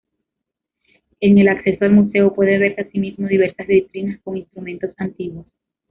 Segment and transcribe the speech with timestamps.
[1.19, 5.45] En el acceso al Museo pueden verse asimismo diversas vitrinas con instrumentos antiguos.